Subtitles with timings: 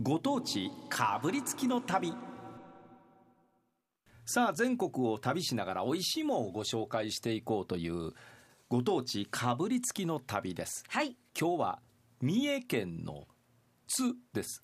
[0.00, 2.14] ご当地かぶりつきの旅。
[4.24, 8.12] さあ全国を旅しながら美味しいものをご紹介していこうという
[8.68, 10.84] ご当地かぶりつきの旅です。
[10.88, 11.16] はい。
[11.38, 11.78] 今日は
[12.20, 13.26] 三重県の
[13.86, 14.62] 津です。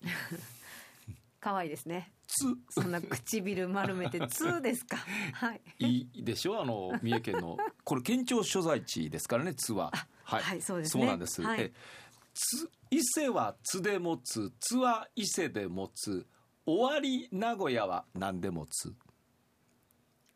[1.39, 2.11] 可愛いですね。
[2.27, 4.97] 津そんな唇丸めてツですか？
[5.33, 5.61] はい。
[5.79, 6.59] いいでしょ？
[6.61, 9.91] あの三重県のこれ県庁所在地ですからね津は。
[10.23, 10.43] はい。
[10.43, 11.05] はいそうですね。
[11.05, 11.71] なんです、はい
[12.33, 16.25] つ伊勢は津で持つ津は伊勢で持つ
[16.65, 18.93] 終わり名古屋は何で持つ。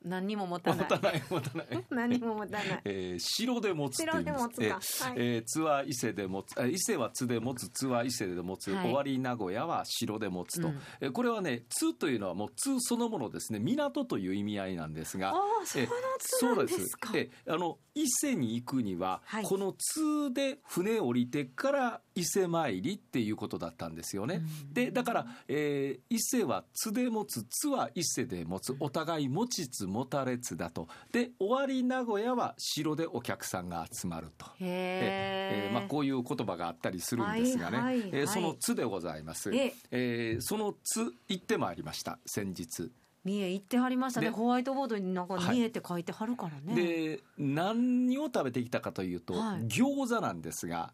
[0.03, 0.79] 何にも持たない。
[0.79, 1.67] 持たない持たない。
[1.89, 2.81] 何も持たない。
[2.85, 5.05] えー、城で持つって言います城で持つか。
[5.09, 5.17] はい。
[5.17, 6.59] えー津は伊勢で持つ。
[6.59, 7.69] あ伊勢は津で持つ。
[7.69, 8.85] 津は伊勢で持つ、はい。
[8.85, 10.79] 終わり名古屋は城で持つと、うん。
[11.01, 13.59] えーこれはね津というのはもう津そのものですね。
[13.59, 15.29] 港という意味合いなんですが。
[15.29, 15.87] ああその
[16.19, 17.07] 津なんですか。
[17.09, 17.37] そうです。
[17.47, 19.43] えあの伊勢に行くには、はい。
[19.43, 24.41] この津で船降りてから伊勢参りっていうことだったんですよね。
[24.67, 24.73] うん。
[24.73, 30.87] でだから、えー伊勢は津で持つ津は伊勢で持つお互い持ちつ持たれつだと。
[31.11, 34.45] で終わり名古屋は城でお客さんが集まると。
[34.59, 38.09] えへえーまあ、こういう言葉があったりするんですがね、はいはいはい。
[38.13, 40.37] えーその津でございます、ええ。
[40.37, 42.91] ーその津行ってまいりました先日。
[43.23, 44.27] 三重行ってはりましたね。
[44.27, 45.43] でホワイトボードになんかはい。
[45.55, 49.61] 三重って書いてはるからね、で何を食べてきたかというと、はい。
[49.67, 50.93] 餃子なんですが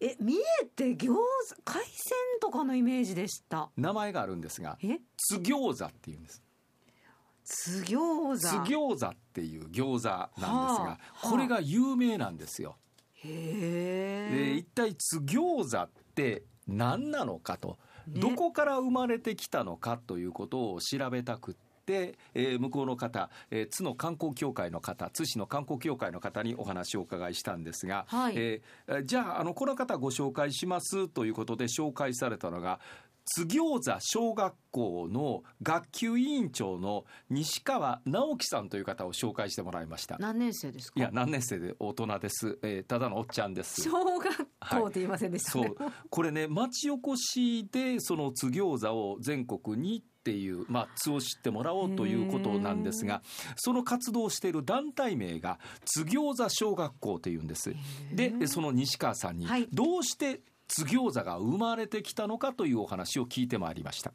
[0.00, 1.18] え三重って餃子
[1.64, 3.70] 海鮮とかのイメージでした。
[3.76, 5.00] 名前があるんですがえ？
[5.16, 6.42] 津餃子っていうんです。
[7.44, 8.62] 津餃津子
[8.94, 12.76] 餃子っていう餃子なんですが、はあこれが有名なんですよ。
[13.24, 18.20] へでえ一体津餃子って何なのかと、ね。
[18.20, 21.67] どこから生まれてきたのかということを調べたくって、
[22.34, 28.34] えー向こうの方、えー津の観光協会の方津市の観光協会の方にお話をお伺いしたんですが、はい。
[28.36, 32.80] えーじゃああのこの方ご紹介しますということで紹介されたのが
[33.30, 40.16] 津餃子小学校の学級委員長の西川直樹さんという方を紹介してもらいました。
[40.18, 40.98] 何年生ですか？
[40.98, 43.82] いや何年生で大人です、えーただのおっちゃんです。
[43.82, 45.92] 小学校って言いませんでしたね、そう。
[46.08, 53.22] これね町おこしでその津餃子を全国にっていう、まあ、津を知ってもらおうということなんですが
[53.56, 57.74] その活動をしている団体名が津餃子小学校というんです。
[58.12, 64.12] でその西川さんにはいどうして津餃子が生まれてきたのかというお話を聞いてまいりました。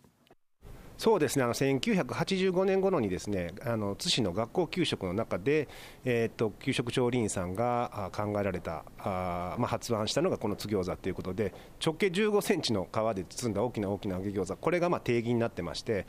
[0.98, 1.44] そうですね。
[1.44, 5.68] あの1985年頃にですねあの津市の学校給食の中で、
[6.06, 14.56] えー、と給食調理員さんが考えられたあ、まあ、発案したのがこの津餃子ということで直径15センチの皮で包んだ大きな大きな揚げ餃子。
[14.56, 16.06] これがまあ定義になってまして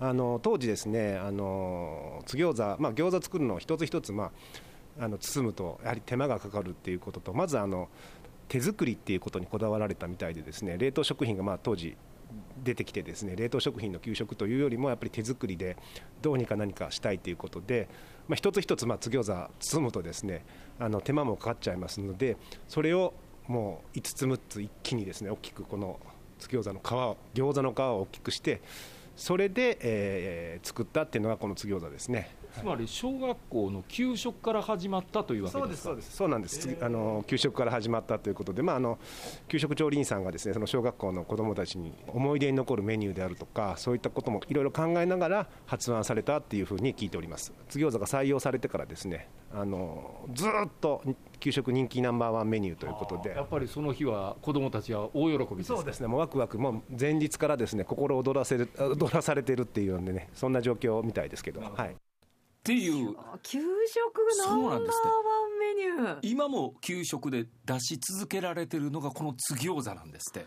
[0.00, 4.30] あの当時ですねあの津餃子、まあ、餃子作るのを一つ一つ、ま
[5.00, 7.88] あ、あの包むとやはり手間がかかるっていうこととまずあの
[8.48, 11.96] 手作りっていうことにこだわられたみたいでですね冷凍食品がまあ当時
[12.62, 15.76] 出てきてですね冷凍食品の給食というよりもやっぱり手作りで
[16.22, 17.88] どうにか何かしたいということで、
[18.28, 20.44] まあ、一つ一つまあ津餃子包むとですね
[20.78, 22.36] あの手間もかかっちゃいますので
[22.68, 23.14] それを
[23.46, 25.98] もう5つ6つ一気にですね大きくこの
[26.38, 28.60] 津餃子の皮を餃子の皮を大きくして
[29.16, 32.30] それで、えー作ったっていうのがこの津餃子ですね。
[32.58, 35.88] つまり小学校の給食から始まったというわけですか？
[35.90, 38.98] そうですそうなんです、あの給食から始まったということで、まあ、あの
[39.48, 47.52] 給食調理員さんがですねその小学校の子どもたちに思い出に残るメニューであるとかそういったこともいろいろ考えながら発案されたっていうふうに聞いております。
[47.68, 51.02] 津餃子が採用されてからですねあのずーっと
[51.40, 53.30] 給食人気ナンバーワンメニューということで。
[53.30, 55.76] やっぱりその日は子どもたちは大喜びですか？
[55.76, 56.06] そうですね。
[56.06, 56.58] もうワクワク。
[56.58, 61.96] もう前日からですね心躍らせる踊らされてるっていうんでねそんな状況みたいですけど、はい、
[62.58, 63.16] っていう。
[63.42, 63.66] 給食
[64.46, 64.82] ナンバーワン
[65.58, 66.18] メニュー。
[66.22, 70.46] 今も給食で出し続けられてるのがこの津餃子なんですって。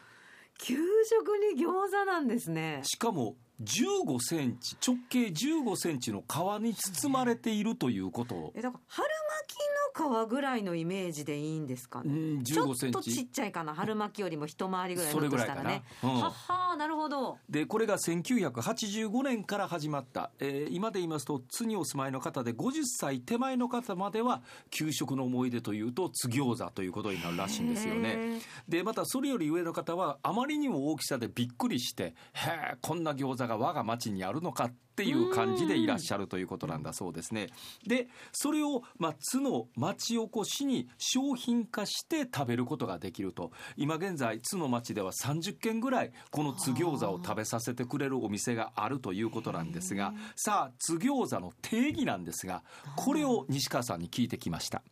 [0.60, 2.82] 給食に餃子なんですね。
[2.84, 8.36] しかも15センチ直径15センチの皮に包まれているということ。
[8.36, 9.08] を、えだから春
[9.48, 13.74] 巻きの皮ぐらいのイメージでいいんですかね、うん、ちょ15センっとちっチちゃいかな。
[13.74, 15.64] 春巻きよりも一回りぐらいそれぐらいかな。
[15.64, 16.22] のとしたらね、うん。
[16.22, 17.38] はっはーなるほど。
[17.50, 28.40] でこれが1985年から始まった、えー今で言いますと津にお住まいの方で50歳手前の方までは給食の思い出というと津餃子ということになるらしいんですよね。
[28.68, 37.48] でまたそれより上の方はあまりにも大きさでびっくりして「へえこんな餃子が我が町にあるのか」っていう感じでいらっしゃるということなんだそうですね。
[37.88, 52.64] でそれを、まあ、津の町おこしに商品化して食べることができると今現在津の町では30軒ぐらいこの津餃子を食べさせてくれるお店があるということなんですがさあ津餃子の定義なんですが
[52.96, 54.84] これを西川さんに聞いてきました。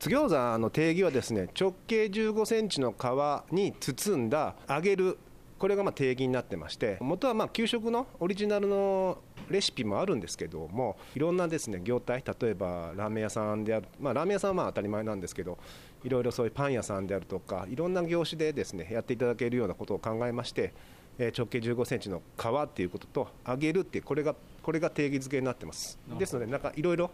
[0.00, 5.18] 津餃子の定義はですね直径15センチの皮に包んだ揚げる
[5.60, 9.18] これがまあ定義になってまして元はまあ給食のオリジナルの
[9.48, 15.58] レシピもあるんですけどもいろんなですね業態例えばラーメン屋さんである、まあ、ラーメン屋さんはまあ当たり前なんですけど
[16.02, 20.72] いろいろそういうパン屋さんであるとかいろんな業種でですねやっていただけるようなことを考えまして
[21.18, 25.98] えー直径15センチの皮っていうことと揚げるっていうこれがこれが定義づけになってます。
[26.18, 27.10] ですのでなんかいろいろ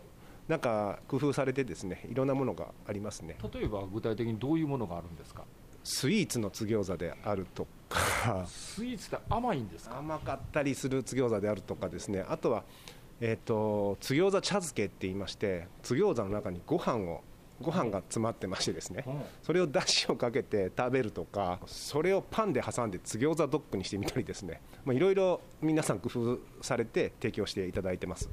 [0.47, 3.37] なんか工夫されてですねいろんなものがありますね。
[3.53, 5.43] 例えば具体的にどういうものがあるんですか？
[5.87, 8.45] スイーツの津餃子であるとか。
[8.45, 9.99] スイーツって甘いんですか？
[9.99, 12.25] 甘かったりする津餃子であるとかですね。
[12.29, 12.65] あとは
[13.21, 17.23] えっ、と津餃子茶漬けって言いまして津餃子の中にご飯を
[17.63, 19.05] ご飯が詰まってましてですね。
[19.07, 19.21] うん。
[19.45, 24.61] それをだしをかけて食べるとかそれをパンで挟んで津餃子ドッグにしてみたりですね。
[24.85, 28.29] まあいろいろ皆さん工夫されて提供していただいてます。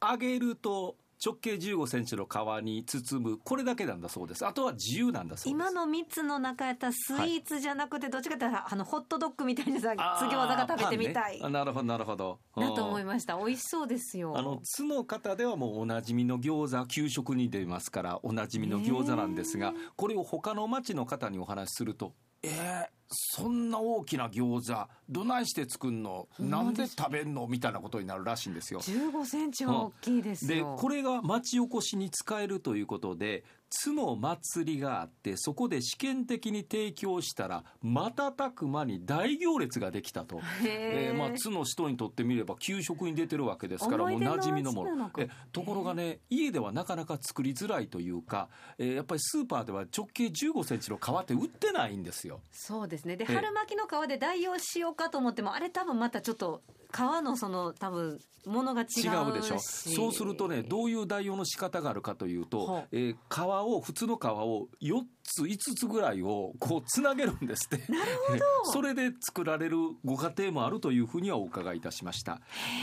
[0.00, 0.94] 揚げると
[1.24, 3.38] 直径15センチの皮に包む。
[3.44, 4.46] これだけなんだそうです。
[4.46, 5.50] あとは自由なんだそうです。
[5.50, 11.38] 今の3つの中やったらスイーツじゃなくてどっちかというとあのホットドッグみたいなさあー津餃子が食べてみたい。
[11.38, 11.40] ね。
[11.44, 12.38] あなるほどなるほど。
[12.56, 13.36] な と思いすました。
[13.36, 14.36] 美味しそうですよ。
[14.36, 26.28] あの津の方ではもうおなじみの餃子給食に出ますからおなじみの餃子なんですがこれを他の町の方にお話しするとえー、そんな大きな餃子どないして作んの？
[26.38, 27.46] なんで食べんの？
[27.48, 28.80] みたいなことになるらしいんですよ。
[28.80, 40.40] 15センチは大きいですでよこれが町おこしに使えるということで津の祭りがあってそこで試験的に提供したら瞬く間に大行列ができたと。
[40.64, 45.10] えーまあ、津の人にとってみれば給食に出てるわけですからもう馴染みのもの。
[45.18, 48.48] えところがね家ではなかなか作りづらいというか、
[48.78, 52.40] えーやっぱりスーパーでは直径1 5センチの皮って売ってないんですよ。
[52.52, 53.16] そうですね。
[53.16, 53.34] でええ。
[53.34, 56.62] 春巻きの皮で代用しようかと思ってもあれ多分またちょっと
[56.92, 59.58] 皮のその多分ものが違うでしょ。
[59.58, 67.92] そうするとねどういう代用の仕方があるかというとえー皮を普通の皮を4つ5つぐらいをこうつなげるんですって。
[67.92, 68.40] なるほど。
[68.72, 72.40] それで作られるご家庭もあるというふうにはお伺いいたしました。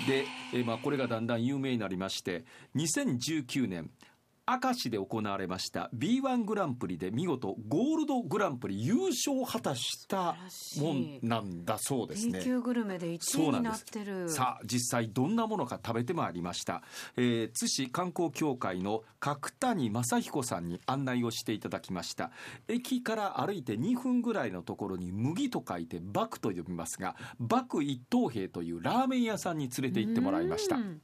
[0.07, 3.89] で、えーまあ、これがだんだん有名になりまして2019年
[4.49, 10.37] 明石で行われました B1 グランプリで見事ゴールドグランプリ優勝を果たした
[10.79, 12.41] もんなんだそうですね。
[12.41, 14.29] 級グルメで1位になってる。
[14.29, 16.81] さあ実際どんなものか食べてまいりました、
[17.17, 22.31] えー、津市観光協会の角谷正彦さんに案内をしていただきました。
[22.67, 30.77] 駅から歩いて2分ぐらいのところに麦と書いてバクと呼びますがバク一等兵というラーメン屋さんに連れて行ってもらいました。
[30.77, 31.01] うん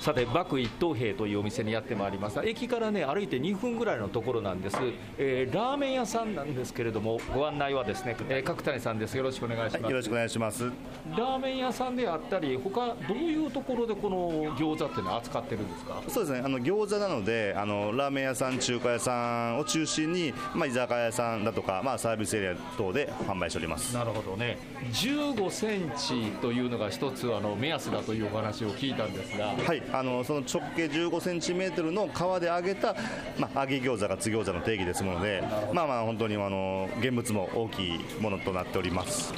[0.00, 2.42] さてバク一等兵というお店にやってまいりました。
[2.42, 4.76] 駅からね歩いて2分ぐらいのところなんです、
[5.18, 9.14] えーラーメン屋さんなんですけれどもご案内はですね、えー角谷さんです。
[9.16, 10.64] よろしくお願いします、よろしくお願いします。
[10.64, 16.02] ラーメン屋さんであったり他どういうところでこの餃子っていうのは扱ってるんですか？
[16.08, 16.42] そうですね。
[16.44, 23.94] あの餃子なので、あのラーメン屋さん、中華屋さんを中心に、まあ居酒屋さんだとか、まあサービスエリア等で販売しております。
[23.94, 24.56] なるほどね。
[24.94, 32.94] 15センチというのが一つあの目安だというお話を聞いたんですがはい、あのその直径15センチメートルの皮で揚げた、
[33.38, 35.42] まあ、揚げ餃子が津餃子の定義ですもので、
[35.72, 39.32] まあまあ本当にあの現物も大きいものとなっております。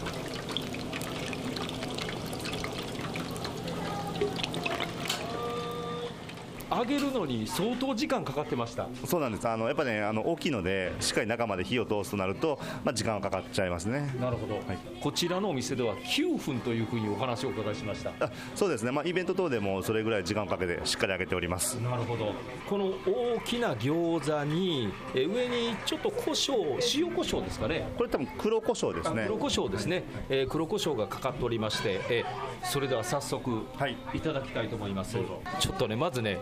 [6.76, 8.88] 揚げるのに相当時間かかってました。
[9.04, 9.48] そうなんです。
[9.48, 14.14] あのやっぱね、あの大きいので、しっかり中まで火を通すとなると、まあ時間はかかっちゃいますね。
[14.20, 14.60] なるほど、
[15.00, 18.10] こちらのお店では9分というふうにお話をお伺いしました。
[18.20, 18.90] あそうですね。
[18.90, 21.74] まあイベント等でもそれぐらい時間をかけてしっかり揚げております。
[21.74, 22.32] なるほど。
[22.68, 26.54] この大きな餃子にえ上にちょっと胡椒
[26.94, 27.88] 塩胡椒ですかね。
[27.96, 29.24] これ多分黒胡椒ですね。
[29.26, 33.96] 黒胡椒ですね、えー黒胡椒がかかっておりまして、えーそれでは早速、はい。
[34.14, 35.16] いただきたいと思います。
[35.58, 36.38] ちょっとねまずね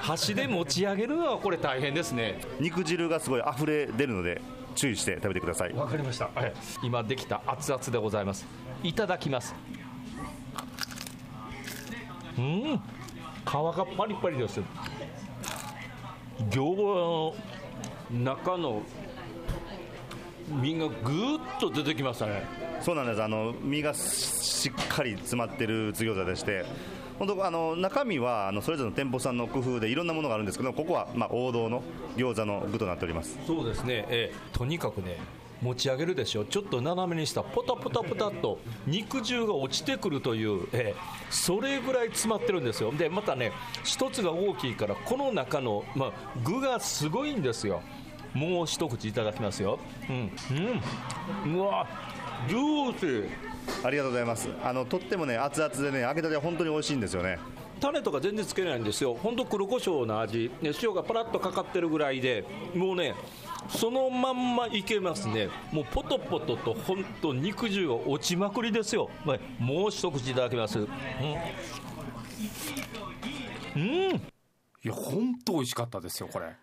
[0.00, 2.40] 箸で持ち上げるのはこれ大変ですね。
[2.60, 4.40] 肉汁がすごい溢れ出るので
[4.74, 5.72] 注意して食べてください。
[5.72, 6.52] わかりました、はい。
[6.82, 8.46] 今できた熱々でございます。
[8.82, 9.54] いただきます。
[12.38, 12.80] うん。
[13.44, 14.60] 皮がパリパリです
[16.50, 17.34] 餃子
[18.12, 18.82] の中の
[20.48, 22.44] 身がぐーっと出てきましたね。
[22.80, 23.22] そうなんです。
[23.22, 26.64] あの身がしっかり詰まってる津餃子でして
[27.18, 31.82] 本当あの中身はあのそれぞれの店舗さんの工夫でいろんなものがあるんですけどここはまあ王道の
[32.16, 33.38] 餃子の具となっております。
[33.46, 35.18] そうですね、えーとにかくね
[35.60, 42.92] 持ち上げるでしょちょっと斜めにしたポタポタポタと肉汁が落ちてくるという、えーそれぐらい詰まってるんですよ。
[42.92, 43.52] でまたね
[43.84, 46.12] 一つが大きいからこの中の、まあ、
[46.44, 47.82] 具がすごいんですよ。
[48.34, 49.80] もう一口いただきますよ。
[50.08, 50.30] うん
[51.44, 51.56] うん。
[51.56, 51.86] うわ
[52.48, 53.28] ジューシー。
[53.84, 54.48] ありがとうございます。
[54.62, 57.38] あのとってもね熱々でね揚げたては本当に美味しいんですよね。
[57.80, 62.44] 種とか全然つけないんですよ、本当黒胡椒の味、ね塩がパラッとかかってるぐらいで、
[62.74, 63.14] もうね、
[63.68, 65.48] そのまんまいけますね。
[65.70, 70.78] もうポトポトと本当肉汁が落ちまくりですよ、はい、もう一口いただきます。
[70.80, 70.86] うん、
[73.76, 74.20] うん、い
[74.82, 76.56] や本当美味しかったですよこれ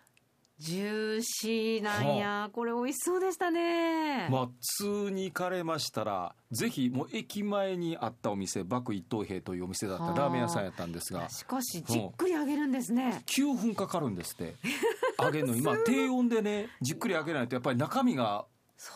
[0.58, 4.26] ジューシーなんや、これ美味しそうでしたね。
[4.30, 10.18] まあ通に行かれましたらぜひもう駅前にあったお店爆一等兵というお店だったはあ。
[10.18, 11.28] ラーメン屋さんやったんですが。
[11.28, 13.22] しかしじっくり揚げるんですね。
[13.26, 14.54] 9分かかるんですって。
[15.22, 15.54] 揚げるの。
[15.54, 18.46] にまあ低温でねじっくり揚げないとやっぱり中身が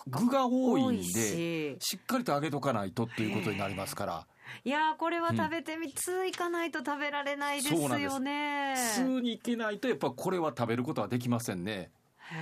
[0.06, 1.76] 具が多いんでし。
[1.78, 4.26] しっかりと揚げとかないとっていうことになりますから
[4.64, 8.74] いやーこれは食べてみ、通いかないと食べられないですよね。
[8.94, 11.90] 通に行けないとやっぱこれは食べることはできませんね。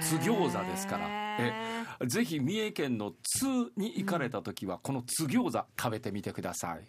[0.00, 1.07] 津餃子ですから。
[1.09, 2.07] へー。
[2.07, 3.47] ぜひ三重県の津
[3.77, 6.85] に行かれた時はこの津餃子食べてみてください